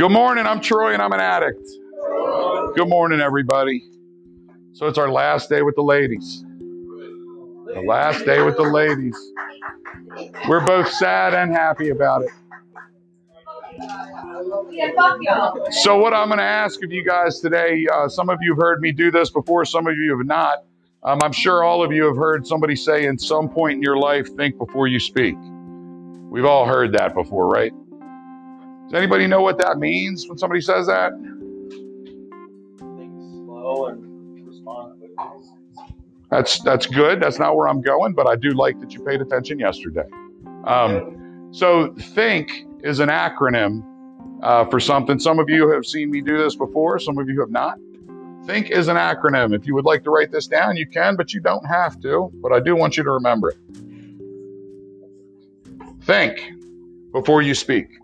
[0.00, 0.46] Good morning.
[0.46, 1.68] I'm Troy and I'm an addict.
[2.74, 3.84] Good morning, everybody.
[4.72, 6.42] So it's our last day with the ladies.
[7.56, 9.14] The last day with the ladies.
[10.48, 12.30] We're both sad and happy about it.
[15.74, 18.58] So, what I'm going to ask of you guys today, uh, some of you have
[18.58, 20.64] heard me do this before, some of you have not.
[21.02, 23.98] Um, I'm sure all of you have heard somebody say in some point in your
[23.98, 25.36] life, think before you speak.
[26.30, 27.72] We've all heard that before, right?
[28.90, 31.12] Does anybody know what that means when somebody says that?
[32.80, 33.12] Think
[33.46, 35.16] slow and respond quickly.
[36.28, 37.22] That's that's good.
[37.22, 40.08] That's not where I'm going, but I do like that you paid attention yesterday.
[40.64, 43.84] Um, so think is an acronym
[44.42, 45.20] uh, for something.
[45.20, 46.98] Some of you have seen me do this before.
[46.98, 47.78] Some of you have not.
[48.44, 49.54] Think is an acronym.
[49.54, 52.28] If you would like to write this down, you can, but you don't have to.
[52.42, 53.58] But I do want you to remember it.
[56.02, 56.50] Think
[57.12, 57.99] before you speak.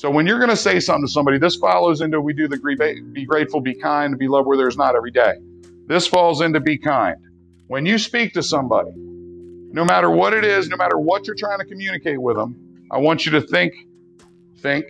[0.00, 2.56] So when you're going to say something to somebody, this follows into we do the
[3.12, 5.34] be grateful, be kind, be love where there's not every day.
[5.88, 7.18] This falls into be kind.
[7.66, 11.58] When you speak to somebody, no matter what it is, no matter what you're trying
[11.58, 13.74] to communicate with them, I want you to think,
[14.60, 14.86] think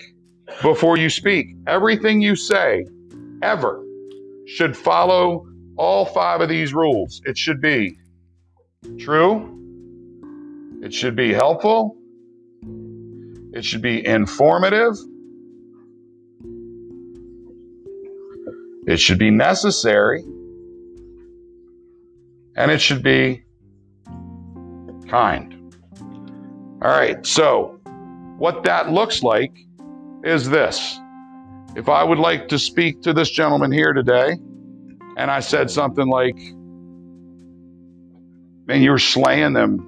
[0.63, 1.57] before you speak.
[1.67, 2.87] Everything you say,
[3.43, 3.85] ever,
[4.47, 5.45] should follow
[5.77, 7.21] all five of these rules.
[7.25, 7.99] It should be
[9.01, 10.79] true.
[10.85, 12.00] It should be helpful.
[13.53, 14.97] It should be informative.
[18.87, 20.23] It should be necessary.
[22.57, 23.45] And it should be
[25.09, 25.75] kind.
[26.83, 27.81] All right, so
[28.39, 29.53] what that looks like
[30.25, 30.99] is this.
[31.77, 34.37] If I would like to speak to this gentleman here today,
[35.17, 36.37] and I said something like,
[38.67, 39.87] Man, you were slaying them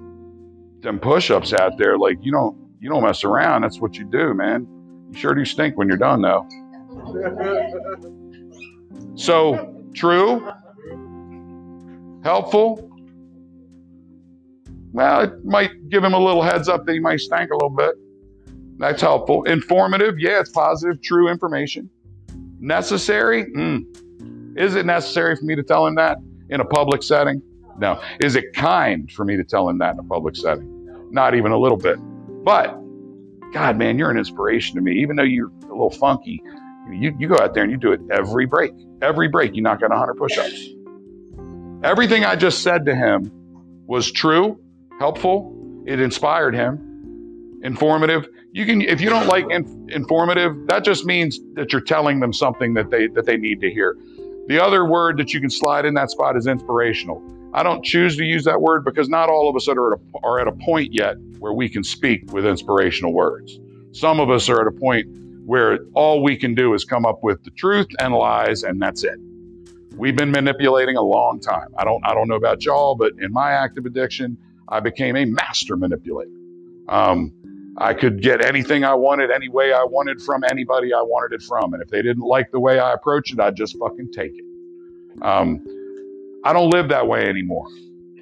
[0.81, 3.61] them push-ups out there, like you don't you don't mess around.
[3.61, 4.67] That's what you do, man.
[5.09, 6.45] You sure do stink when you're done, though.
[9.15, 10.45] So, true,
[12.25, 12.89] helpful.
[14.91, 17.69] Well, it might give him a little heads up that he might stink a little
[17.69, 17.95] bit.
[18.79, 19.43] That's helpful.
[19.43, 21.89] Informative, yeah, it's positive, true information.
[22.59, 24.57] Necessary, mm.
[24.57, 26.17] is it necessary for me to tell him that
[26.49, 27.41] in a public setting?
[27.77, 28.01] No.
[28.19, 30.69] Is it kind for me to tell him that in a public setting?
[31.11, 31.97] Not even a little bit.
[32.43, 32.79] But
[33.53, 35.01] God, man, you're an inspiration to me.
[35.01, 36.41] Even though you're a little funky,
[36.91, 38.73] you, you go out there and you do it every break.
[39.01, 40.69] Every break, you knock out 100 push ups.
[41.83, 43.31] Everything I just said to him
[43.85, 44.59] was true,
[44.99, 48.27] helpful, it inspired him, informative.
[48.53, 52.31] You can, if you don't like in, informative, that just means that you're telling them
[52.31, 53.97] something that they that they need to hear.
[54.47, 57.21] The other word that you can slide in that spot is inspirational.
[57.53, 60.19] I don't choose to use that word because not all of us are at, a,
[60.23, 63.59] are at a point yet where we can speak with inspirational words.
[63.91, 65.07] Some of us are at a point
[65.45, 69.03] where all we can do is come up with the truth and lies, and that's
[69.03, 69.19] it.
[69.95, 71.67] We've been manipulating a long time.
[71.77, 74.37] I don't, I don't know about y'all, but in my active addiction,
[74.69, 76.31] I became a master manipulator.
[76.89, 77.33] Um,
[77.77, 81.43] I could get anything I wanted, any way I wanted from anybody I wanted it
[81.43, 81.73] from.
[81.73, 84.57] And if they didn't like the way I approached it, I'd just fucking take it.
[85.23, 85.65] Um,
[86.43, 87.67] I don't live that way anymore.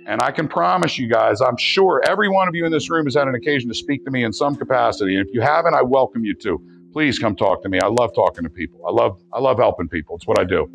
[0.07, 3.05] And I can promise you guys, I'm sure every one of you in this room
[3.05, 5.15] has had an occasion to speak to me in some capacity.
[5.15, 6.61] And if you haven't, I welcome you to.
[6.91, 7.79] Please come talk to me.
[7.79, 8.81] I love talking to people.
[8.87, 10.15] I love I love helping people.
[10.17, 10.69] It's what I do.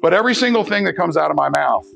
[0.00, 1.86] But every single thing that comes out of my mouth,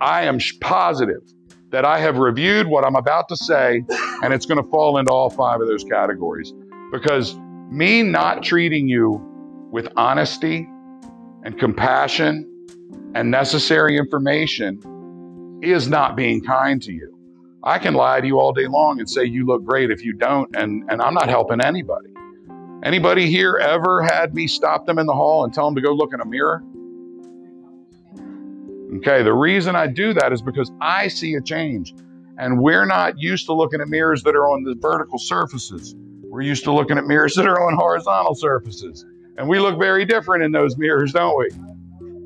[0.00, 1.22] I am positive
[1.70, 3.82] that I have reviewed what I'm about to say,
[4.22, 6.52] and it's going to fall into all five of those categories.
[6.92, 7.36] Because
[7.70, 9.20] me not treating you
[9.72, 10.68] with honesty
[11.44, 12.48] and compassion
[13.14, 17.10] and necessary information is not being kind to you.
[17.62, 20.12] I can lie to you all day long and say you look great if you
[20.12, 22.10] don't, and, and I'm not helping anybody.
[22.82, 25.92] Anybody here ever had me stop them in the hall and tell them to go
[25.92, 26.62] look in a mirror?
[28.96, 31.94] Okay, the reason I do that is because I see a change.
[32.36, 35.94] And we're not used to looking at mirrors that are on the vertical surfaces.
[36.24, 39.06] We're used to looking at mirrors that are on horizontal surfaces.
[39.38, 41.48] And we look very different in those mirrors, don't we?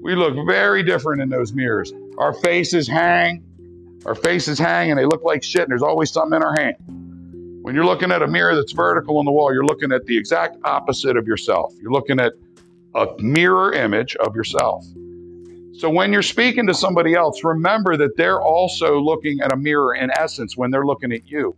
[0.09, 1.93] We look very different in those mirrors.
[2.17, 3.45] Our faces hang,
[4.07, 6.77] our faces hang, and they look like shit, and there's always something in our hand.
[7.63, 10.17] When you're looking at a mirror that's vertical on the wall, you're looking at the
[10.17, 11.75] exact opposite of yourself.
[11.79, 12.33] You're looking at
[12.95, 14.83] a mirror image of yourself.
[15.75, 19.95] So when you're speaking to somebody else, remember that they're also looking at a mirror
[19.95, 21.55] in essence when they're looking at you.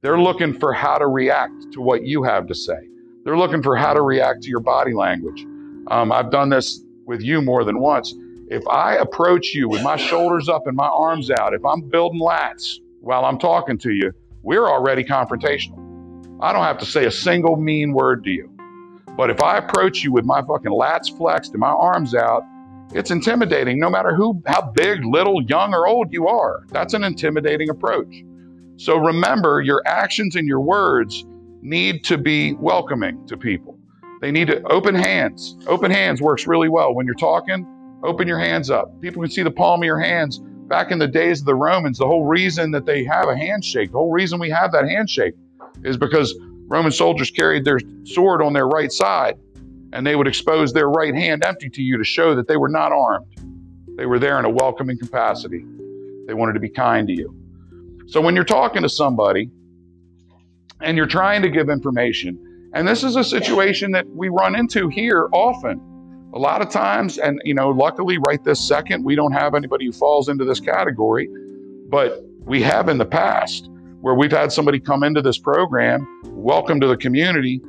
[0.00, 2.80] They're looking for how to react to what you have to say.
[3.22, 5.46] They're looking for how to react to your body language.
[5.86, 8.14] Um, I've done this with you more than once.
[8.48, 12.20] If I approach you with my shoulders up and my arms out, if I'm building
[12.20, 14.12] lats while I'm talking to you,
[14.42, 15.78] we're already confrontational.
[16.40, 18.50] I don't have to say a single mean word to you.
[19.16, 22.42] But if I approach you with my fucking lats flexed and my arms out,
[22.94, 26.64] it's intimidating no matter who how big, little, young or old you are.
[26.68, 28.22] That's an intimidating approach.
[28.76, 31.24] So remember your actions and your words
[31.62, 33.71] need to be welcoming to people.
[34.22, 35.56] They need to open hands.
[35.66, 37.66] Open hands works really well when you're talking.
[38.04, 39.00] Open your hands up.
[39.00, 40.38] People can see the palm of your hands.
[40.38, 43.90] Back in the days of the Romans, the whole reason that they have a handshake,
[43.90, 45.34] the whole reason we have that handshake
[45.82, 46.38] is because
[46.68, 49.40] Roman soldiers carried their sword on their right side
[49.92, 52.68] and they would expose their right hand empty to you to show that they were
[52.68, 53.26] not armed.
[53.96, 55.66] They were there in a welcoming capacity.
[56.28, 57.34] They wanted to be kind to you.
[58.06, 59.50] So when you're talking to somebody
[60.80, 64.88] and you're trying to give information, and this is a situation that we run into
[64.88, 65.80] here often.
[66.34, 69.86] A lot of times, and you know, luckily, right this second, we don't have anybody
[69.86, 71.28] who falls into this category,
[71.88, 73.68] but we have in the past
[74.00, 77.60] where we've had somebody come into this program, welcome to the community.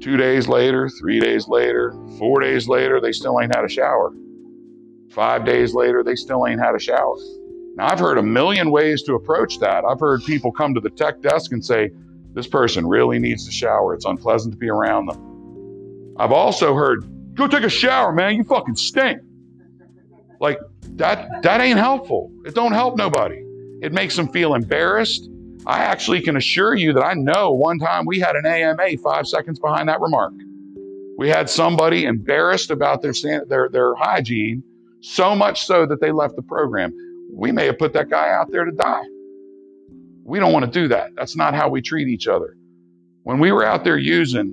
[0.00, 4.12] Two days later, three days later, four days later, they still ain't had a shower.
[5.10, 7.16] Five days later, they still ain't had a shower.
[7.76, 9.84] Now, I've heard a million ways to approach that.
[9.84, 11.90] I've heard people come to the tech desk and say,
[12.36, 13.94] This person really needs to shower.
[13.94, 16.14] It's unpleasant to be around them.
[16.18, 17.04] I've also heard,
[17.36, 18.36] Go take a shower, man.
[18.36, 19.20] You fucking stink.
[20.40, 20.58] Like,
[20.96, 22.32] that, that ain't helpful.
[22.44, 23.42] It don't help nobody.
[23.82, 25.28] It makes them feel embarrassed.
[25.66, 29.26] I actually can assure you that I know one time we had an AMA five
[29.26, 30.32] seconds behind that remark.
[31.18, 33.12] We had somebody embarrassed about their,
[33.46, 34.62] their, their hygiene,
[35.00, 36.92] so much so that they left the program.
[37.32, 39.02] We may have put that guy out there to die.
[40.26, 41.10] We don't want to do that.
[41.14, 42.56] That's not how we treat each other.
[43.22, 44.52] When we were out there using,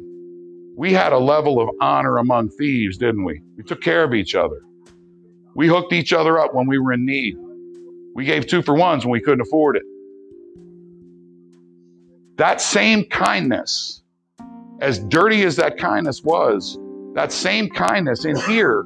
[0.77, 3.41] we had a level of honor among thieves, didn't we?
[3.57, 4.61] We took care of each other.
[5.55, 7.35] We hooked each other up when we were in need.
[8.13, 9.83] We gave two for ones when we couldn't afford it.
[12.37, 14.03] That same kindness,
[14.79, 16.77] as dirty as that kindness was,
[17.15, 18.83] that same kindness in here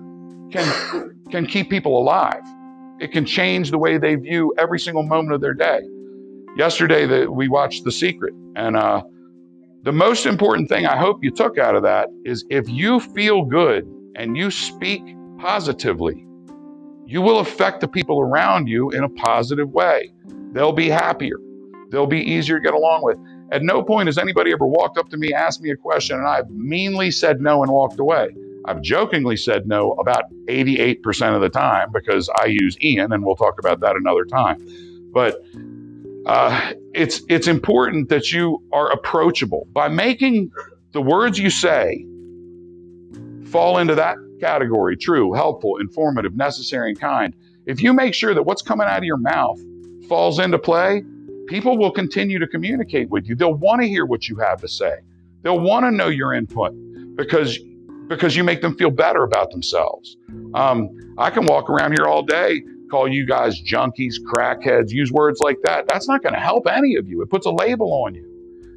[0.52, 2.44] can, can keep people alive.
[3.02, 5.82] It can change the way they view every single moment of their day.
[6.58, 9.04] Yesterday, that we watched The Secret, and uh,
[9.84, 13.44] the most important thing I hope you took out of that is if you feel
[13.46, 15.04] good and you speak
[15.38, 16.26] positively,
[17.06, 20.12] you will affect the people around you in a positive way.
[20.54, 21.38] They'll be happier.
[21.92, 23.20] They'll be easier to get along with.
[23.52, 26.28] At no point has anybody ever walked up to me, asked me a question, and
[26.28, 28.36] I've meanly said no and walked away.
[28.66, 33.36] I've jokingly said no about 88% of the time because I use Ian, and we'll
[33.36, 34.58] talk about that another time.
[35.14, 35.46] But
[36.28, 40.52] uh, it's it's important that you are approachable by making
[40.92, 42.06] the words you say
[43.46, 47.34] fall into that category: true, helpful, informative, necessary, and kind.
[47.66, 49.60] If you make sure that what's coming out of your mouth
[50.10, 51.02] falls into play,
[51.48, 53.36] people will continue to communicate with you.
[53.36, 54.98] They'll want to hear what you have to say.
[55.44, 56.74] They'll want to know your input
[57.16, 57.58] because
[58.08, 60.18] because you make them feel better about themselves.
[60.54, 65.40] Um, I can walk around here all day, call you guys junkies, crackheads, use words
[65.42, 65.88] like that.
[65.88, 67.22] That's not going to help any of you.
[67.22, 68.26] It puts a label on you.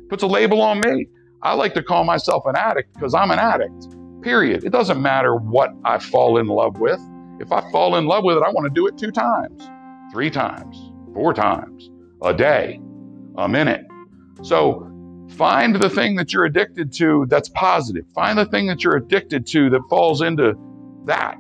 [0.03, 1.07] It puts a label on me.
[1.43, 3.97] I like to call myself an addict because I'm an addict.
[4.23, 4.65] Period.
[4.65, 7.01] It doesn't matter what I fall in love with.
[7.41, 9.67] If I fall in love with it, I want to do it two times,
[10.13, 11.91] three times, four times
[12.23, 12.79] a day,
[13.39, 13.87] a minute.
[14.43, 14.87] So
[15.39, 18.05] find the thing that you're addicted to that's positive.
[18.15, 20.55] Find the thing that you're addicted to that falls into
[21.07, 21.39] that.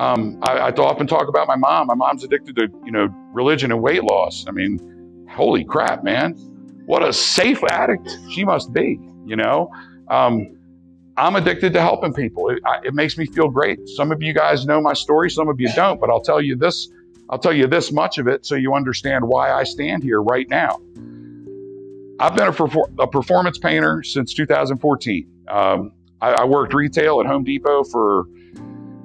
[0.00, 1.88] Um, I, I often talk about my mom.
[1.88, 4.46] My mom's addicted to, you know, religion and weight loss.
[4.48, 6.32] I mean, holy crap, man.
[6.86, 9.70] What a safe addict she must be, you know?
[10.08, 10.56] Um,
[11.18, 12.48] I'm addicted to helping people.
[12.48, 13.86] It, it makes me feel great.
[13.90, 16.56] Some of you guys know my story, some of you don't, but I'll tell you
[16.56, 16.88] this
[17.28, 20.48] I'll tell you this much of it so you understand why I stand here right
[20.48, 20.80] now.
[22.18, 25.28] I've been a, a performance painter since 2014.
[25.46, 28.24] Um, I, I, worked retail at Home Depot for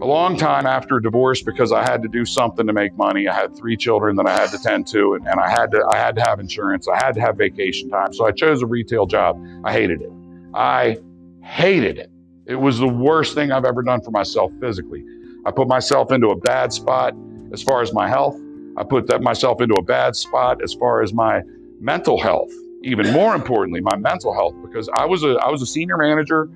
[0.02, 3.28] a long time after divorce because I had to do something to make money.
[3.28, 5.86] I had three children that I had to tend to, and, and I had to
[5.90, 6.88] I had to have insurance.
[6.88, 9.42] I had to have vacation time, so I chose a retail job.
[9.64, 10.12] I hated it.
[10.54, 10.98] I
[11.42, 12.12] hated it.
[12.46, 15.04] It was the worst thing I've ever done for myself physically.
[15.46, 17.14] I put myself into a bad spot
[17.54, 18.40] as far as my health.
[18.78, 21.42] I put that myself into a bad spot as far as my
[21.80, 22.52] mental health.
[22.84, 26.50] Even more importantly, my mental health, because I was a I was a senior manager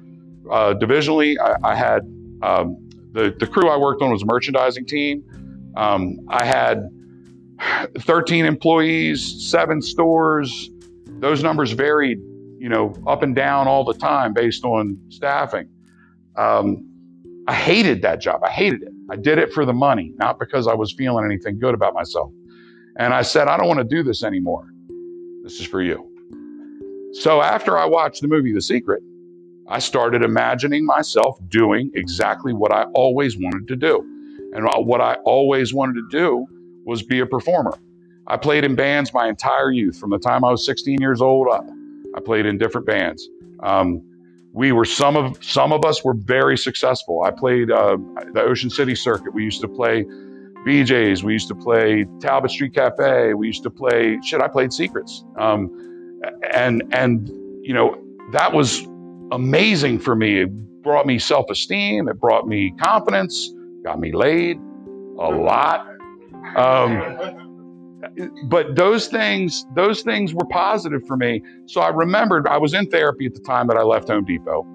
[0.51, 1.35] uh, divisionally.
[1.39, 2.01] I, I had
[2.41, 5.23] um, the the crew I worked on was a merchandising team.
[5.75, 6.89] Um, I had
[7.99, 10.69] 13 employees, seven stores.
[11.19, 12.19] Those numbers varied,
[12.57, 15.69] you know, up and down all the time based on staffing.
[16.37, 16.85] Um,
[17.47, 18.41] I hated that job.
[18.43, 18.93] I hated it.
[19.09, 22.31] I did it for the money, not because I was feeling anything good about myself.
[22.97, 24.67] And I said, I don't want to do this anymore.
[25.43, 26.05] This is for you.
[27.13, 29.01] So after I watched the movie The Secret,
[29.69, 33.99] I started imagining myself doing exactly what I always wanted to do.
[34.55, 36.47] And what I always wanted to do
[36.85, 37.77] was be a performer.
[38.27, 41.49] I played in bands my entire youth, from the time I was 16 years old
[41.49, 41.67] up.
[42.15, 43.27] I played in different bands.
[43.63, 44.03] Um,
[44.53, 47.23] we were some of some of us were very successful.
[47.23, 47.97] I played uh,
[48.33, 49.33] the Ocean City circuit.
[49.33, 50.05] We used to play
[50.67, 51.23] BJ's.
[51.23, 53.35] We used to play Talbot Street Cafe.
[53.35, 54.41] We used to play shit.
[54.41, 55.85] I played Secrets, um,
[56.53, 57.29] and and
[57.63, 58.01] you know
[58.33, 58.87] that was
[59.31, 60.41] amazing for me.
[60.41, 62.07] It brought me self esteem.
[62.07, 63.51] It brought me confidence.
[63.83, 64.57] Got me laid
[65.19, 65.87] a lot.
[66.55, 67.45] Um,
[68.45, 71.43] but those things, those things were positive for me.
[71.67, 74.65] So I remembered I was in therapy at the time that I left Home Depot,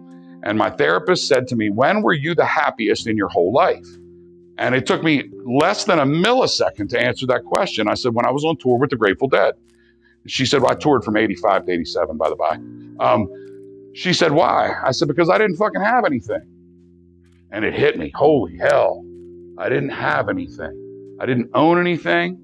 [0.44, 3.86] and my therapist said to me, "When were you the happiest in your whole life?"
[4.58, 7.88] And it took me less than a millisecond to answer that question.
[7.88, 9.54] I said, "When I was on tour with the Grateful Dead."
[10.26, 12.56] She said, well, I toured from 85 to 87, by the by.
[13.04, 13.28] Um,
[13.94, 14.74] she said, Why?
[14.84, 16.56] I said, Because I didn't fucking have anything.
[17.52, 18.12] And it hit me.
[18.14, 19.04] Holy hell.
[19.58, 21.16] I didn't have anything.
[21.20, 22.40] I didn't own anything.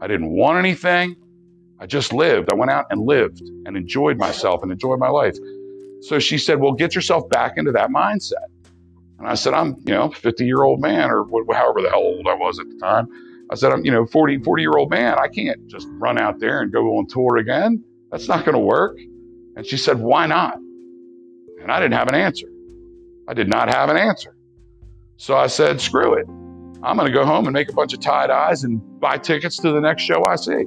[0.00, 1.16] I didn't want anything.
[1.80, 2.50] I just lived.
[2.52, 5.36] I went out and lived and enjoyed myself and enjoyed my life.
[6.02, 8.46] So she said, Well, get yourself back into that mindset.
[9.18, 12.28] And I said, I'm, you know, 50 year old man or however the hell old
[12.28, 13.08] I was at the time.
[13.50, 15.18] I said, I'm, you know, 40, 40 year old man.
[15.18, 17.84] I can't just run out there and go on tour again.
[18.12, 18.98] That's not going to work.
[19.56, 20.58] And she said, Why not?
[21.64, 22.46] And I didn't have an answer.
[23.26, 24.36] I did not have an answer.
[25.16, 26.26] So I said, Screw it.
[26.82, 29.56] I'm going to go home and make a bunch of tie dyes and buy tickets
[29.62, 30.64] to the next show I see.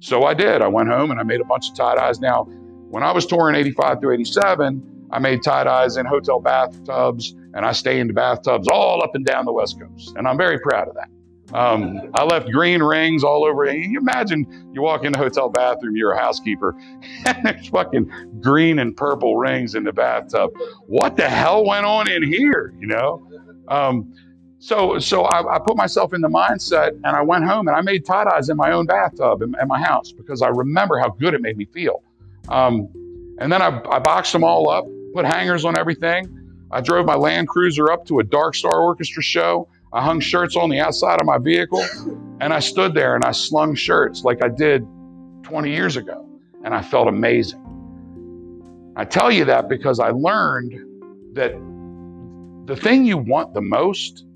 [0.00, 0.60] So I did.
[0.60, 2.20] I went home and I made a bunch of tie dyes.
[2.20, 2.44] Now,
[2.90, 7.64] when I was touring 85 through 87, I made tie dyes in hotel bathtubs and
[7.64, 10.14] I stay in the bathtubs all up and down the West Coast.
[10.16, 11.08] And I'm very proud of that.
[11.52, 13.70] Um, I left green rings all over.
[13.72, 16.76] You imagine you walk in the hotel bathroom, you're a housekeeper,
[17.26, 20.50] and there's fucking green and purple rings in the bathtub.
[20.86, 22.74] What the hell went on in here?
[22.78, 23.26] You know?
[23.68, 24.14] Um,
[24.60, 27.80] so, so I, I, put myself in the mindset and I went home and I
[27.80, 31.08] made tie dyes in my own bathtub in, in, my house because I remember how
[31.08, 32.02] good it made me feel.
[32.50, 32.88] Um,
[33.38, 36.36] and then I, I, boxed them all up, put hangers on everything.
[36.70, 39.66] I drove my Land Cruiser up to a Dark Star Orchestra show.
[39.92, 41.84] I hung shirts on the outside of my vehicle
[42.40, 44.86] and I stood there and I slung shirts like I did
[45.42, 46.26] 20 years ago.
[46.64, 47.64] And I felt amazing.
[48.96, 50.74] I tell you that because I learned
[51.34, 51.52] that
[52.66, 54.26] the thing you want the most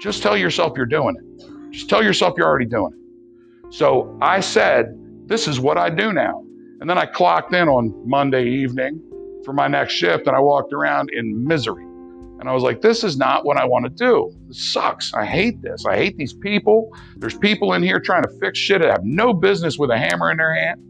[0.00, 1.72] just tell yourself you're doing it.
[1.72, 3.74] Just tell yourself you're already doing it.
[3.74, 4.94] So I said,
[5.26, 6.44] this is what I do now.
[6.80, 9.02] And then I clocked in on Monday evening
[9.44, 11.84] for my next shift and I walked around in misery.
[11.84, 14.32] And I was like, this is not what I want to do.
[14.50, 15.12] Sucks.
[15.14, 15.84] I hate this.
[15.86, 16.90] I hate these people.
[17.16, 20.30] There's people in here trying to fix shit that have no business with a hammer
[20.30, 20.82] in their hand.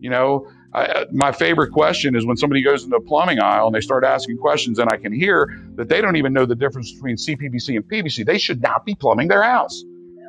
[0.00, 3.66] You know, I, uh, my favorite question is when somebody goes into a plumbing aisle
[3.66, 6.54] and they start asking questions, and I can hear that they don't even know the
[6.54, 8.24] difference between CPVC and PVC.
[8.26, 9.82] They should not be plumbing their house.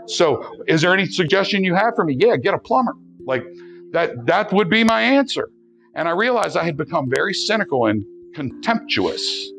[0.08, 2.15] So, is there any suggestion you have for me?
[2.17, 2.94] Yeah, get a plumber.
[3.25, 3.44] Like
[3.91, 4.25] that.
[4.25, 5.50] That would be my answer.
[5.94, 9.51] And I realized I had become very cynical and contemptuous.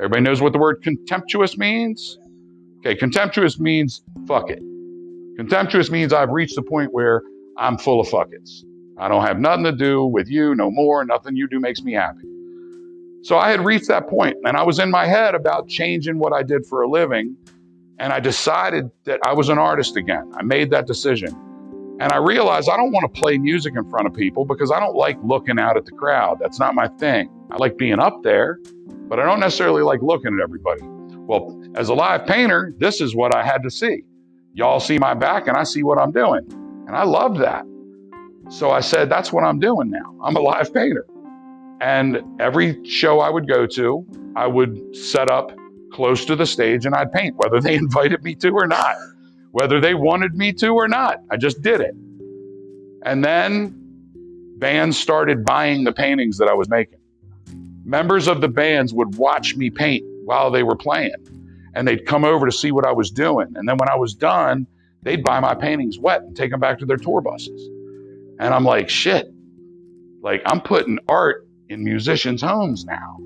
[0.00, 2.18] Everybody knows what the word contemptuous means.
[2.84, 4.58] Okay, contemptuous means fuck it.
[5.36, 7.22] Contemptuous means I've reached the point where
[7.56, 8.64] I'm full of fuck it's.
[8.98, 11.04] I don't have nothing to do with you no more.
[11.04, 12.26] Nothing you do makes me happy.
[13.22, 16.32] So I had reached that point and I was in my head about changing what
[16.32, 17.36] I did for a living.
[18.00, 20.32] And I decided that I was an artist again.
[20.36, 21.28] I made that decision.
[22.00, 24.80] And I realized I don't want to play music in front of people because I
[24.80, 26.38] don't like looking out at the crowd.
[26.40, 27.30] That's not my thing.
[27.52, 28.58] I like being up there,
[29.08, 30.82] but I don't necessarily like looking at everybody.
[31.32, 34.02] Well, as a live painter, this is what I had to see.
[34.52, 36.46] Y'all see my back and I see what I'm doing.
[36.86, 37.64] And I loved that.
[38.50, 40.14] So I said, that's what I'm doing now.
[40.22, 41.06] I'm a live painter.
[41.80, 45.52] And every show I would go to, I would set up
[45.90, 48.94] close to the stage and I'd paint, whether they invited me to or not,
[49.52, 51.20] whether they wanted me to or not.
[51.30, 51.94] I just did it.
[53.06, 53.74] And then
[54.58, 56.98] bands started buying the paintings that I was making.
[57.86, 61.14] Members of the bands would watch me paint while they were playing,
[61.74, 63.48] and they'd come over to see what I was doing.
[63.54, 64.66] And then when I was done,
[65.02, 67.68] they'd buy my paintings wet and take them back to their tour buses.
[68.38, 69.32] And I'm like, shit,
[70.22, 73.18] like I'm putting art in musicians' homes now.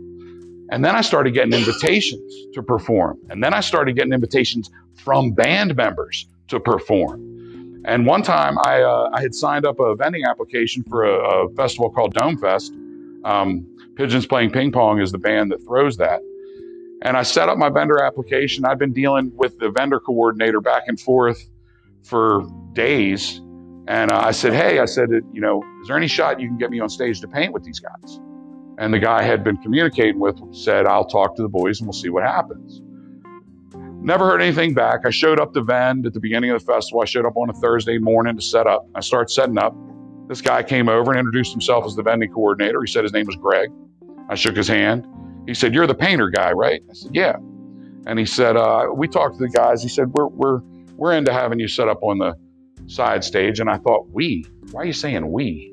[0.70, 3.18] And then I started getting invitations to perform.
[3.30, 7.82] And then I started getting invitations from band members to perform.
[7.84, 11.54] And one time I, uh, I had signed up a vending application for a, a
[11.54, 12.72] festival called Dome Fest.
[13.24, 16.20] Um, Pigeons Playing Ping Pong is the band that throws that.
[17.02, 18.64] And I set up my vendor application.
[18.64, 21.38] I've been dealing with the vendor coordinator back and forth
[22.02, 23.40] for days
[23.88, 26.58] and uh, I said, Hey, I said, you know, is there any shot you can
[26.58, 28.20] get me on stage to paint with these guys?
[28.78, 31.86] And the guy I had been communicating with said, I'll talk to the boys and
[31.86, 32.82] we'll see what happens.
[34.02, 35.00] Never heard anything back.
[35.04, 37.00] I showed up to Vend at the beginning of the festival.
[37.00, 38.86] I showed up on a Thursday morning to set up.
[38.94, 39.74] I started setting up.
[40.28, 42.80] This guy came over and introduced himself as the vending coordinator.
[42.82, 43.70] He said his name was Greg.
[44.28, 45.06] I shook his hand.
[45.46, 46.82] He said, You're the painter guy, right?
[46.90, 47.36] I said, Yeah.
[48.06, 49.82] And he said, uh, We talked to the guys.
[49.82, 50.60] He said, We're, we're,
[50.96, 52.34] we're into having you set up on the
[52.86, 53.60] side stage.
[53.60, 54.46] And I thought, We?
[54.72, 55.72] Why are you saying we?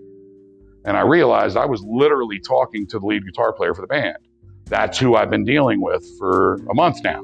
[0.86, 4.18] And I realized I was literally talking to the lead guitar player for the band.
[4.66, 7.24] That's who I've been dealing with for a month now.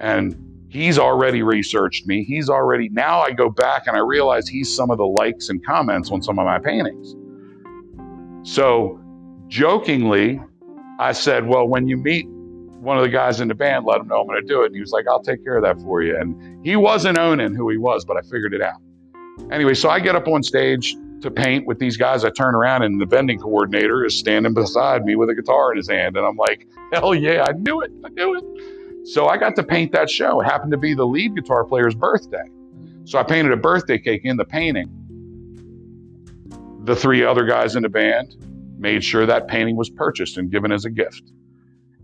[0.00, 2.24] And he's already researched me.
[2.24, 5.64] He's already, now I go back and I realize he's some of the likes and
[5.64, 7.16] comments on some of my paintings.
[8.42, 9.00] So
[9.48, 10.40] jokingly,
[10.98, 14.08] I said, Well, when you meet one of the guys in the band, let him
[14.08, 14.66] know I'm going to do it.
[14.66, 16.16] And he was like, I'll take care of that for you.
[16.16, 18.80] And he wasn't owning who he was, but I figured it out.
[19.50, 22.24] Anyway, so I get up on stage to paint with these guys.
[22.24, 25.76] I turn around and the vending coordinator is standing beside me with a guitar in
[25.76, 26.16] his hand.
[26.16, 27.90] And I'm like, hell yeah, I knew it.
[28.04, 29.06] I knew it.
[29.08, 30.40] So I got to paint that show.
[30.40, 32.44] It happened to be the lead guitar player's birthday.
[33.04, 34.90] So I painted a birthday cake in the painting.
[36.84, 38.36] The three other guys in the band
[38.78, 41.22] made sure that painting was purchased and given as a gift.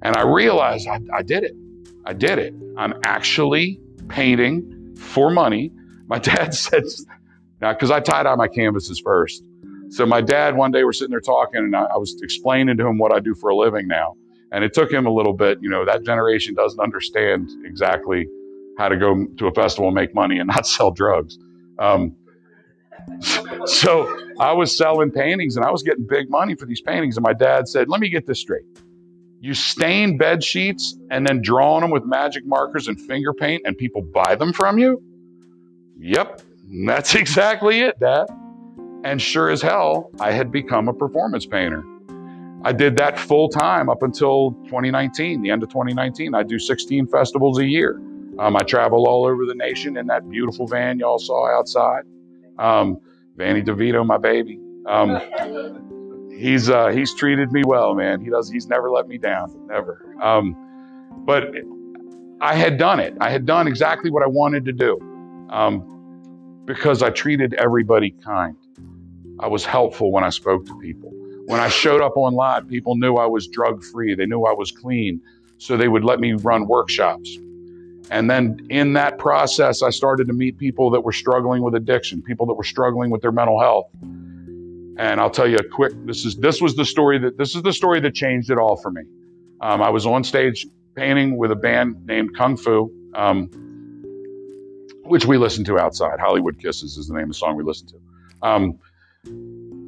[0.02, 1.54] And I realized I, I did it.
[2.04, 2.54] I did it.
[2.76, 5.72] I'm actually painting for money.
[6.06, 6.84] My dad said,
[7.60, 9.42] now, because I tied out my canvases first.
[9.90, 12.86] So my dad, one day, we're sitting there talking, and I, I was explaining to
[12.86, 14.14] him what I do for a living now.
[14.50, 15.58] And it took him a little bit.
[15.62, 18.26] You know, that generation doesn't understand exactly
[18.76, 21.38] how to go to a festival and make money and not sell drugs.
[21.78, 22.16] Um,
[23.66, 27.16] so I was selling paintings and I was getting big money for these paintings.
[27.16, 28.64] And my dad said, Let me get this straight.
[29.40, 33.62] You stain bed sheets and then draw on them with magic markers and finger paint,
[33.66, 35.02] and people buy them from you?
[35.98, 36.40] Yep,
[36.86, 38.26] that's exactly it, Dad.
[39.04, 41.84] And sure as hell, I had become a performance painter.
[42.64, 46.34] I did that full time up until 2019, the end of 2019.
[46.34, 48.00] I do 16 festivals a year.
[48.38, 52.04] Um, I travel all over the nation in that beautiful van y'all saw outside.
[52.58, 52.98] Um,
[53.36, 54.60] Vanny DeVito, my baby.
[54.86, 58.20] Um, he's uh, he's treated me well, man.
[58.20, 58.50] He does.
[58.50, 60.14] He's never let me down, never.
[60.20, 60.56] Um,
[61.26, 61.52] but
[62.40, 63.16] I had done it.
[63.20, 64.98] I had done exactly what I wanted to do
[65.50, 68.56] um, because I treated everybody kind.
[69.40, 71.10] I was helpful when I spoke to people.
[71.46, 74.14] When I showed up on lot, people knew I was drug free.
[74.14, 75.20] They knew I was clean,
[75.58, 77.38] so they would let me run workshops.
[78.10, 82.22] And then in that process, I started to meet people that were struggling with addiction,
[82.22, 83.88] people that were struggling with their mental health.
[84.96, 85.92] And I'll tell you a quick.
[86.04, 88.76] This is this was the story that this is the story that changed it all
[88.76, 89.02] for me.
[89.60, 93.48] Um, I was on stage painting with a band named Kung Fu, um,
[95.02, 96.20] which we listened to outside.
[96.20, 98.46] Hollywood Kisses is the name of the song we listened to.
[98.46, 98.78] Um,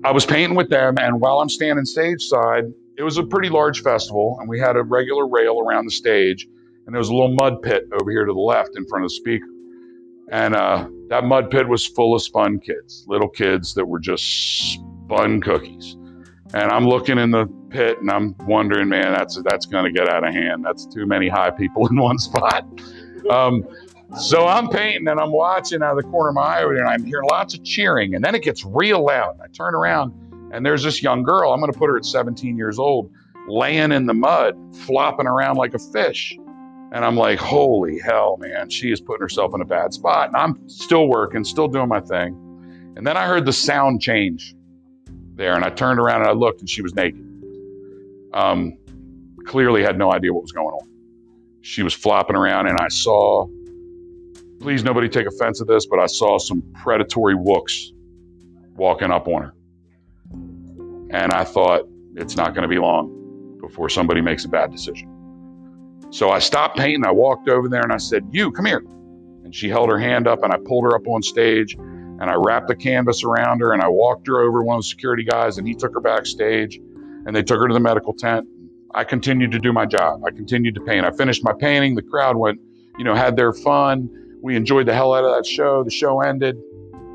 [0.05, 2.65] I was painting with them, and while I'm standing stage side,
[2.97, 6.47] it was a pretty large festival, and we had a regular rail around the stage
[6.87, 9.11] and there was a little mud pit over here to the left in front of
[9.11, 9.47] the speaker.
[10.31, 14.25] And uh, that mud pit was full of spun kids, little kids that were just
[14.73, 15.97] spun cookies.
[16.55, 20.09] And I'm looking in the pit and I'm wondering, man, that's that's going to get
[20.09, 20.65] out of hand.
[20.65, 22.65] That's too many high people in one spot.
[23.29, 23.67] Um,
[24.19, 27.05] so I'm painting and I'm watching out of the corner of my eye and I'm
[27.05, 28.15] hearing lots of cheering.
[28.15, 29.39] And then it gets real loud.
[29.43, 30.13] I turn around
[30.53, 31.53] and there's this young girl.
[31.53, 33.11] I'm going to put her at 17 years old,
[33.49, 36.39] laying in the mud, flopping around like a fish.
[36.97, 40.29] And I'm like, holy hell, man, she is putting herself in a bad spot.
[40.29, 42.95] And I'm still working, still doing my thing.
[42.97, 44.55] And then I heard the sound change
[45.35, 45.55] there.
[45.55, 47.21] And I turned around and I looked and she was naked.
[48.33, 48.79] Um,
[49.45, 50.89] clearly had no idea what was going on.
[51.61, 53.47] She was flopping around and I saw,
[54.61, 57.93] please nobody take offense of this, but I saw some predatory wooks
[58.75, 59.55] walking up on her.
[61.11, 61.83] And I thought,
[62.15, 65.16] it's not going to be long before somebody makes a bad decision.
[66.11, 67.05] So I stopped painting.
[67.05, 68.83] I walked over there and I said, You, come here.
[69.45, 72.35] And she held her hand up and I pulled her up on stage and I
[72.35, 75.59] wrapped the canvas around her and I walked her over one of the security guys
[75.59, 78.47] and he took her backstage and they took her to the medical tent.
[78.95, 80.23] I continued to do my job.
[80.25, 81.05] I continued to paint.
[81.05, 81.95] I finished my painting.
[81.95, 82.61] The crowd went,
[82.99, 84.09] you know, had their fun.
[84.43, 85.85] We enjoyed the hell out of that show.
[85.85, 86.57] The show ended.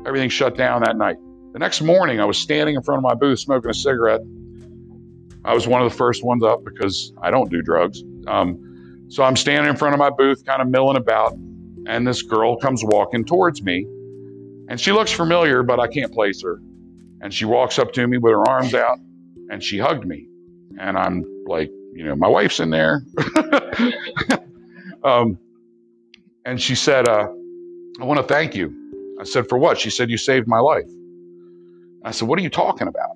[0.06, 1.16] Everything shut down that night.
[1.52, 4.20] The next morning, I was standing in front of my booth smoking a cigarette.
[5.44, 8.02] I was one of the first ones up because I don't do drugs.
[8.26, 8.71] Um,
[9.12, 11.34] so I'm standing in front of my booth, kind of milling about,
[11.86, 13.86] and this girl comes walking towards me.
[14.68, 16.58] And she looks familiar, but I can't place her.
[17.20, 18.98] And she walks up to me with her arms out
[19.50, 20.28] and she hugged me.
[20.80, 23.02] And I'm like, you know, my wife's in there.
[25.04, 25.38] um,
[26.46, 27.28] and she said, uh,
[28.00, 29.16] I want to thank you.
[29.20, 29.78] I said, for what?
[29.78, 30.88] She said, you saved my life.
[32.02, 33.10] I said, what are you talking about?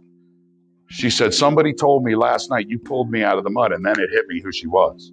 [0.88, 3.84] She said, Somebody told me last night you pulled me out of the mud, and
[3.84, 5.12] then it hit me who she was.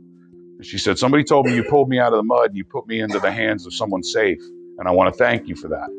[0.61, 2.87] She said, Somebody told me you pulled me out of the mud and you put
[2.87, 4.39] me into the hands of someone safe,
[4.79, 5.89] and I want to thank you for that.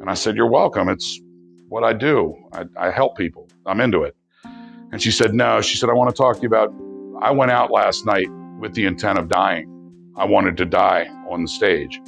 [0.00, 0.88] And I said, You're welcome.
[0.88, 1.20] It's
[1.68, 2.36] what I do.
[2.52, 3.48] I, I help people.
[3.66, 4.16] I'm into it.
[4.92, 5.60] And she said, No.
[5.60, 6.72] She said, I want to talk to you about.
[7.22, 8.28] I went out last night
[8.60, 9.84] with the intent of dying.
[10.16, 12.00] I wanted to die on the stage.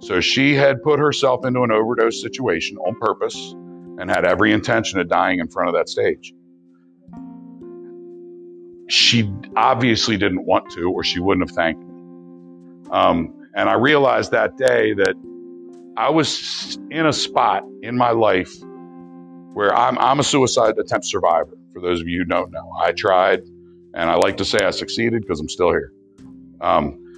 [0.00, 3.54] So she had put herself into an overdose situation on purpose
[3.98, 6.34] and had every intention of dying in front of that stage.
[8.88, 11.94] She obviously didn't want to, or she wouldn't have thanked me.
[12.90, 15.14] Um, and I realized that day that
[15.96, 18.52] I was in a spot in my life
[19.54, 21.56] where I'm, I'm a suicide attempt survivor.
[21.74, 23.42] For those of you who don't know, I tried,
[23.94, 25.92] and I like to say I succeeded because I'm still here.
[26.60, 27.10] Um,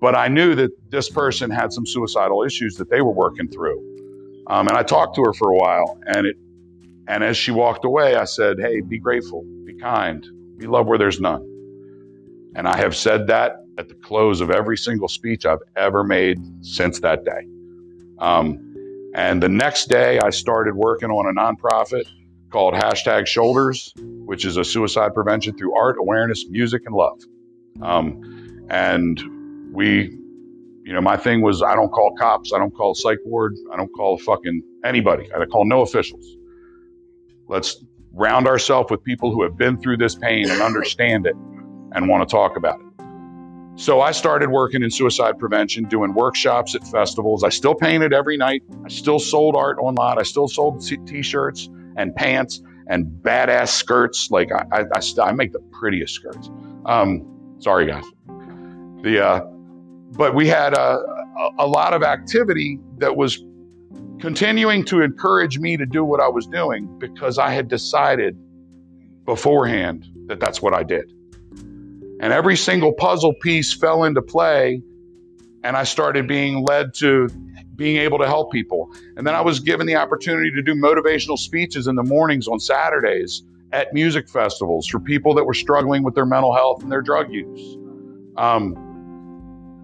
[0.00, 3.96] but I knew that this person had some suicidal issues that they were working through.
[4.48, 6.36] Um, and I talked to her for a while, and it,
[7.08, 9.44] and as she walked away, I said, "Hey, be grateful,
[9.80, 10.26] kind,
[10.58, 11.44] be love where there's none."
[12.54, 16.38] And I have said that at the close of every single speech I've ever made
[16.64, 17.46] since that day.
[18.18, 22.04] Um, and the next day, I started working on a nonprofit
[22.50, 27.20] called Hashtag Shoulders, which is a suicide prevention through art, awareness, music, and love.
[27.82, 29.20] Um, and
[29.72, 30.10] we,
[30.84, 33.76] you know, my thing was I don't call cops, I don't call psych ward, I
[33.76, 36.26] don't call fucking anybody, I call no officials.
[37.48, 41.34] Let's round ourselves with people who have been through this pain and understand it
[41.92, 42.86] and want to talk about it.
[43.78, 47.44] So I started working in suicide prevention, doing workshops at festivals.
[47.44, 48.62] I still painted every night.
[48.84, 50.18] I still sold art online.
[50.18, 54.30] I still sold t-shirts and pants and badass skirts.
[54.30, 56.50] Like I, I, I, I make the prettiest skirts.
[56.86, 58.04] Um, sorry guys.
[59.02, 59.40] The uh,
[60.12, 60.98] but we had a,
[61.58, 63.44] a lot of activity that was
[64.20, 68.38] continuing to encourage me to do what I was doing because I had decided
[69.24, 71.12] beforehand that that's what I did.
[72.20, 74.82] And every single puzzle piece fell into play,
[75.62, 77.28] and I started being led to
[77.74, 78.90] being able to help people.
[79.16, 82.58] And then I was given the opportunity to do motivational speeches in the mornings on
[82.58, 87.02] Saturdays at music festivals for people that were struggling with their mental health and their
[87.02, 87.76] drug use.
[88.38, 88.85] Um,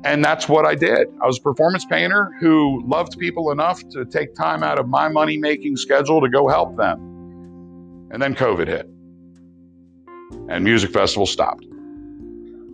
[0.05, 1.09] and that's what I did.
[1.23, 5.09] I was a performance painter who loved people enough to take time out of my
[5.09, 8.09] money making schedule to go help them.
[8.11, 8.89] And then COVID hit,
[10.49, 11.65] and music festivals stopped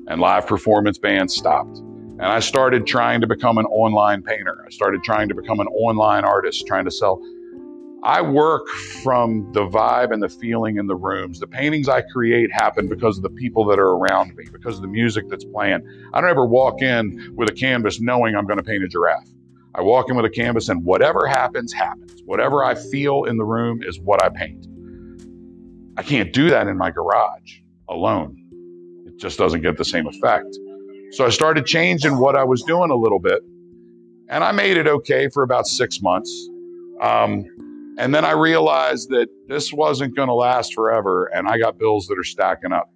[0.09, 1.79] and live performance bands stopped.
[1.79, 4.65] And I started trying to become an online painter.
[4.67, 7.23] I started trying to become an online artist, trying to sell.
[8.05, 8.69] I work
[9.03, 11.41] from the vibe and the feeling in the rooms.
[11.41, 14.83] The paintings I create happen because of the people that are around me, because of
[14.83, 15.83] the music that's playing.
[16.15, 19.29] I don't ever walk in with a canvas knowing I'm going to paint a giraffe.
[19.75, 22.23] I walk in with a canvas and whatever happens, happens.
[22.25, 24.67] Whatever I feel in the room is what I paint.
[25.99, 28.37] I can't do that in my garage alone
[29.07, 30.59] It just doesn't get the same effect.
[31.13, 33.43] So I started changing what I was doing a little bit,
[34.29, 36.31] and I made it okay for about six months.
[37.03, 37.47] Um,
[37.99, 42.07] and then I realized that this wasn't going to last forever, and I got bills
[42.07, 42.91] that are stacking up.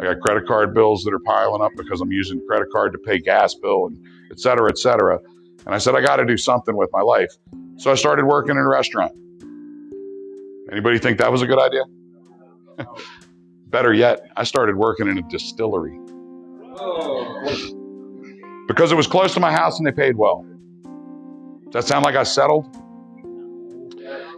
[0.00, 2.98] I got credit card bills that are piling up because I'm using credit card to
[2.98, 5.20] pay gas bill and et cetera, et cetera.
[5.64, 7.32] And I said, I got to do something with my life.
[7.76, 9.12] So I started working in a restaurant.
[10.72, 11.84] Anybody think that was a good idea?
[13.66, 15.98] Better yet, I started working in a distillery.
[18.66, 20.44] Because it was close to my house and they paid well.
[21.70, 22.66] Does that sound like I settled?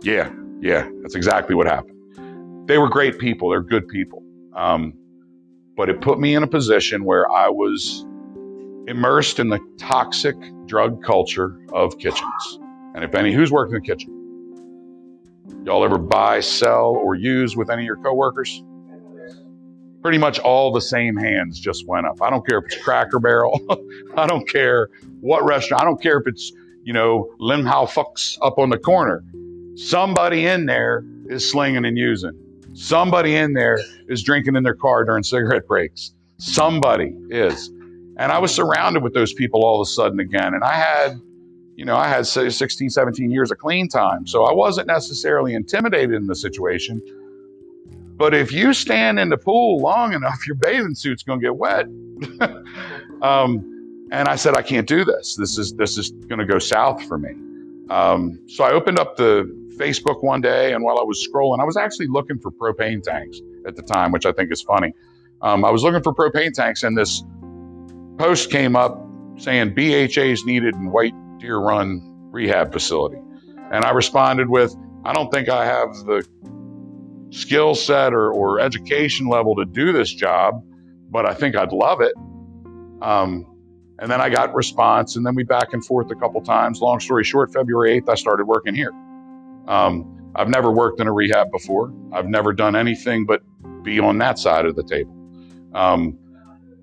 [0.03, 2.69] Yeah, yeah, that's exactly what happened.
[2.69, 4.23] They were great people, they're good people.
[4.55, 4.95] Um,
[5.77, 8.05] but it put me in a position where I was
[8.87, 10.37] immersed in the toxic
[10.67, 12.59] drug culture of kitchens.
[12.95, 14.17] And if any, who's worked in the kitchen?
[15.65, 18.63] Y'all ever buy, sell, or use with any of your coworkers?
[20.03, 22.23] pretty much all the same hands just went up.
[22.23, 23.61] I don't care if it's Cracker Barrel.
[24.17, 24.89] I don't care
[25.21, 25.83] what restaurant.
[25.83, 26.53] I don't care if it's,
[26.85, 29.23] you know, Lim Hao Fucks up on the corner.
[29.89, 32.33] Somebody in there is slinging and using.
[32.75, 36.13] Somebody in there is drinking in their car during cigarette breaks.
[36.39, 37.69] Somebody is.
[38.17, 40.55] And I was surrounded with those people all of a sudden again.
[40.55, 41.21] And I had,
[41.77, 44.27] you know, I had 16, 17 years of clean time.
[44.27, 47.03] So I wasn't necessarily intimidated in the situation
[48.21, 51.57] but if you stand in the pool long enough, your bathing suit's going to get
[51.57, 51.87] wet.
[53.23, 55.37] um, and I said, I can't do this.
[55.37, 57.31] This is this is going to go south for me.
[57.89, 61.65] Um, so I opened up the Facebook one day, and while I was scrolling, I
[61.65, 64.93] was actually looking for propane tanks at the time, which I think is funny.
[65.43, 67.25] Um, I was looking for propane tanks, and this
[68.19, 69.01] post came up
[69.39, 73.17] saying BHA is needed in White Deer Run rehab facility.
[73.73, 76.27] And I responded with, I don't think I have the
[77.31, 80.63] skill set or, or education level to do this job,
[81.09, 82.13] but I think I'd love it.
[83.01, 83.47] Um,
[83.99, 86.81] and then I got response, and then we back and forth a couple times.
[86.81, 88.93] Long story short, February 8th, I started working here.
[89.71, 91.95] Um, I've never worked in a rehab before.
[92.13, 93.43] I've never done anything but
[93.85, 95.17] be on that side of the table.
[95.75, 96.19] Um,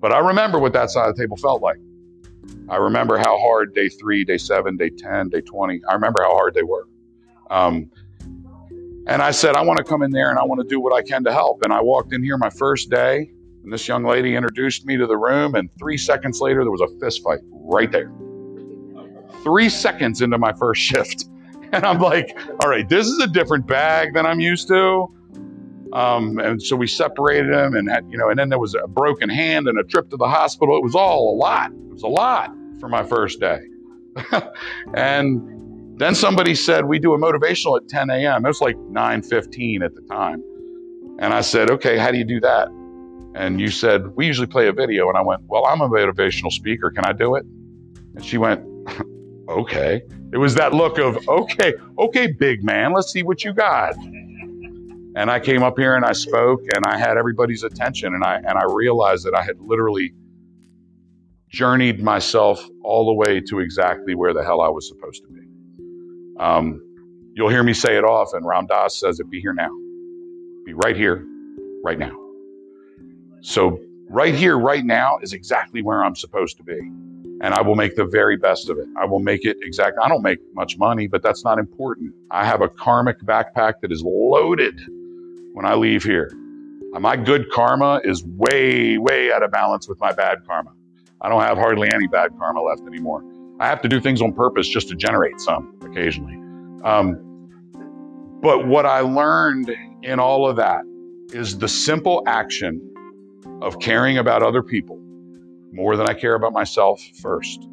[0.00, 1.76] but I remember what that side of the table felt like.
[2.70, 6.34] I remember how hard day three, day seven, day 10, day 20, I remember how
[6.34, 6.86] hard they were.
[7.50, 7.90] Um,
[9.06, 10.94] and I said, I want to come in there and I want to do what
[10.94, 11.62] I can to help.
[11.62, 13.30] And I walked in here my first day,
[13.64, 15.54] and this young lady introduced me to the room.
[15.54, 18.10] And three seconds later, there was a fist fight right there.
[19.42, 21.26] Three seconds into my first shift.
[21.72, 25.12] And I'm like, all right, this is a different bag than I'm used to.
[25.92, 28.88] Um, and so we separated him and had, you know, and then there was a
[28.88, 30.76] broken hand and a trip to the hospital.
[30.78, 31.70] It was all a lot.
[31.72, 33.60] It was a lot for my first day.
[34.94, 38.44] and then somebody said, we do a motivational at 10 a.m.
[38.44, 40.42] It was like 9.15 at the time.
[41.18, 42.68] And I said, okay, how do you do that?
[43.34, 45.08] And you said, we usually play a video.
[45.08, 46.90] And I went, well, I'm a motivational speaker.
[46.90, 47.44] Can I do it?
[48.14, 48.64] And she went,
[49.48, 50.02] okay.
[50.32, 53.96] It was that look of, okay, okay, big man, let's see what you got.
[53.96, 58.36] And I came up here and I spoke and I had everybody's attention and I
[58.36, 60.12] and I realized that I had literally
[61.48, 65.40] journeyed myself all the way to exactly where the hell I was supposed to be.
[66.38, 66.80] Um,
[67.34, 68.46] you'll hear me say it often.
[68.46, 69.70] Ram Dass says it, be here now.
[70.64, 71.26] Be right here,
[71.84, 72.12] right now.
[73.40, 73.80] So
[74.10, 76.78] right here, right now is exactly where I'm supposed to be
[77.40, 78.86] and I will make the very best of it.
[79.00, 79.96] I will make it exact.
[80.02, 82.14] I don't make much money, but that's not important.
[82.30, 84.80] I have a karmic backpack that is loaded
[85.52, 86.32] when I leave here.
[86.92, 90.72] My good karma is way, way out of balance with my bad karma.
[91.20, 93.22] I don't have hardly any bad karma left anymore.
[93.60, 96.34] I have to do things on purpose just to generate some occasionally.
[96.82, 97.24] Um,
[98.40, 100.82] but what I learned in all of that
[101.32, 102.80] is the simple action
[103.60, 105.00] of caring about other people
[105.72, 107.66] more than I care about myself first.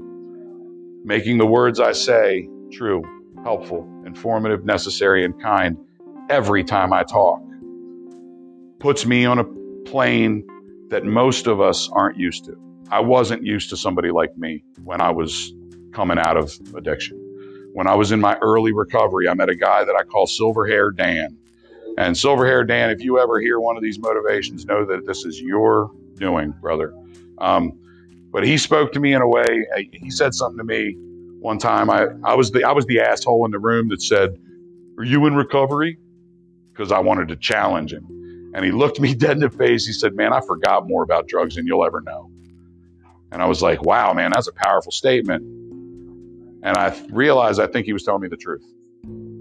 [1.04, 3.04] Making the words I say true,
[3.44, 5.78] helpful, informative, necessary, and kind
[6.30, 7.42] every time I talk
[8.80, 9.44] puts me on a
[9.90, 10.46] plane
[10.90, 12.56] that most of us aren't used to.
[12.92, 15.54] I wasn't used to somebody like me when I was
[15.92, 17.18] coming out of addiction.
[17.74, 20.68] When I was in my early recovery, I met a guy that I call Silver
[20.68, 21.38] Hair Dan.
[21.98, 25.26] And Silver Hair Dan, if you ever hear one of these motivations, know that this
[25.26, 26.94] is your doing, brother.
[27.38, 27.80] Um,
[28.36, 29.66] but he spoke to me in a way.
[29.94, 30.98] He said something to me
[31.40, 31.90] one time.
[31.90, 34.38] I, I was the I was the asshole in the room that said,
[34.98, 35.98] "Are you in recovery?"
[36.74, 38.52] Because I wanted to challenge him.
[38.54, 39.88] And he looked me dead in the face.
[39.88, 42.30] He said, "Man, I forgot more about drugs than you'll ever know."
[43.32, 45.44] And I was like, "Wow, man, that's a powerful statement."
[46.64, 48.66] And I realized I think he was telling me the truth.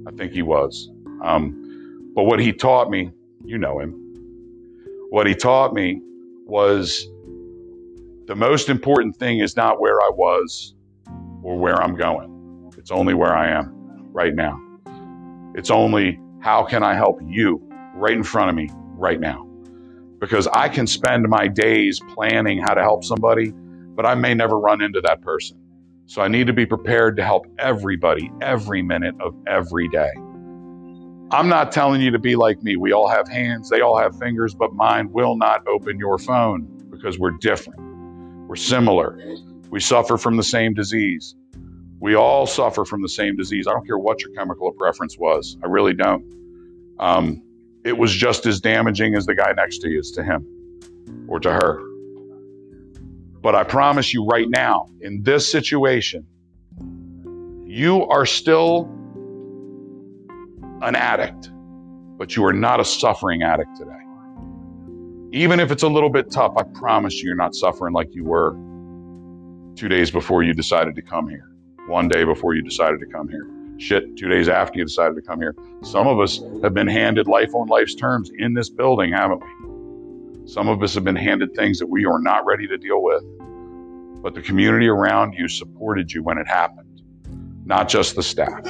[0.07, 0.89] I think he was.
[1.23, 3.11] Um, but what he taught me,
[3.45, 4.13] you know him.
[5.11, 6.01] What he taught me
[6.47, 7.09] was
[8.27, 10.75] the most important thing is not where I was
[11.43, 12.73] or where I'm going.
[12.79, 13.73] It's only where I am
[14.13, 14.59] right now.
[15.55, 17.61] It's only how can I help you
[17.95, 19.47] right in front of me right now?
[20.21, 23.53] Because I can spend my days planning how to help somebody,
[23.95, 25.59] but I may never run into that person.
[26.07, 30.13] So I need to be prepared to help everybody every minute of every day.
[31.31, 32.77] I'm not telling you to be like me.
[32.77, 36.89] We all have hands, they all have fingers, but mine will not open your phone
[36.91, 37.94] because we're different.
[38.47, 39.19] We're similar.
[39.71, 41.35] We suffer from the same disease.
[42.01, 43.67] We all suffer from the same disease.
[43.67, 45.57] I don't care what your chemical preference was.
[45.63, 46.97] I really don't.
[46.99, 47.43] Um,
[47.85, 50.47] it was just as damaging as the guy next to you is to him
[51.29, 51.83] or to her.
[53.41, 56.27] But I promise you right now, in this situation,
[57.67, 58.91] you are still
[60.83, 61.51] an addict,
[62.19, 64.04] but you are not a suffering addict today.
[65.35, 68.23] Even if it's a little bit tough, I promise you, you're not suffering like you
[68.23, 68.53] were
[69.75, 71.51] two days before you decided to come here,
[71.89, 73.45] one day before you decided to come here.
[73.79, 75.57] Shit, two days after you decided to come here.
[75.83, 80.47] Some of us have been handed life on life's terms in this building, haven't we?
[80.47, 83.25] Some of us have been handed things that we are not ready to deal with.
[84.23, 87.03] But the community around you supported you when it happened,
[87.65, 88.65] not just the staff.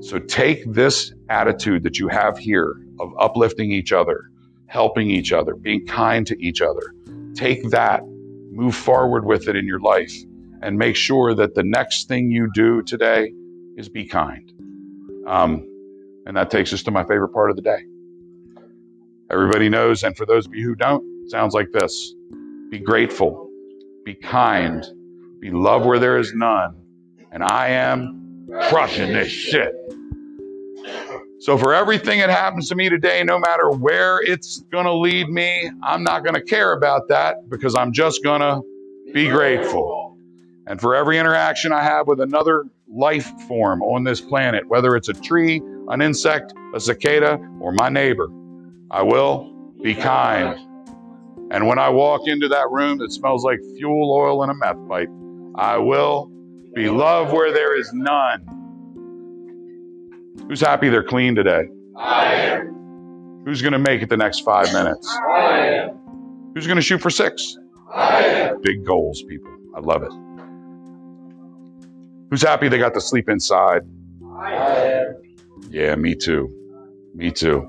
[0.00, 4.31] So take this attitude that you have here of uplifting each other
[4.72, 6.94] helping each other, being kind to each other.
[7.34, 8.00] Take that,
[8.50, 10.14] move forward with it in your life,
[10.62, 13.34] and make sure that the next thing you do today
[13.76, 14.50] is be kind.
[15.26, 15.68] Um,
[16.24, 17.84] and that takes us to my favorite part of the day.
[19.30, 22.14] Everybody knows, and for those of you who don't, sounds like this
[22.70, 23.50] be grateful,
[24.06, 24.86] be kind,
[25.38, 26.74] be love where there is none,
[27.30, 29.74] and I am crushing this shit.
[31.42, 35.28] So, for everything that happens to me today, no matter where it's going to lead
[35.28, 38.60] me, I'm not going to care about that because I'm just going to
[39.12, 40.16] be grateful.
[40.68, 45.08] And for every interaction I have with another life form on this planet, whether it's
[45.08, 48.28] a tree, an insect, a cicada, or my neighbor,
[48.92, 50.56] I will be kind.
[51.50, 54.88] And when I walk into that room that smells like fuel oil and a meth
[54.88, 55.10] pipe,
[55.56, 56.30] I will
[56.72, 58.61] be love where there is none.
[60.48, 61.68] Who's happy they're clean today?
[61.96, 63.42] I am.
[63.44, 65.08] Who's going to make it the next five minutes?
[65.30, 66.52] I am.
[66.54, 67.56] Who's going to shoot for six?
[67.92, 68.62] I am.
[68.62, 69.50] Big goals, people.
[69.74, 70.12] I love it.
[72.30, 73.82] Who's happy they got to sleep inside?
[74.38, 75.22] I am.
[75.68, 76.48] Yeah, me too.
[77.14, 77.68] Me too.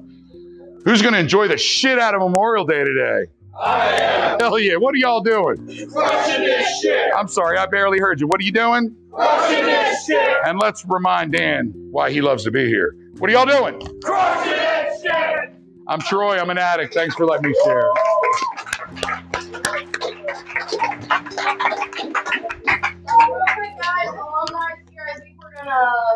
[0.85, 3.31] Who's going to enjoy the shit out of Memorial Day today?
[3.59, 4.39] I am.
[4.39, 4.77] Hell yeah.
[4.77, 5.57] What are y'all doing?
[5.91, 7.11] Crushing this shit.
[7.15, 8.27] I'm sorry, I barely heard you.
[8.27, 8.95] What are you doing?
[9.13, 10.37] Crushing this shit.
[10.45, 12.95] And let's remind Dan why he loves to be here.
[13.19, 13.79] What are y'all doing?
[14.01, 15.53] Crushing this shit.
[15.87, 16.39] I'm Troy.
[16.39, 16.93] I'm an addict.
[16.93, 17.83] Thanks for letting me share.
[23.07, 25.07] Real quick, guys, alumni here.
[25.13, 26.12] I think we're gonna.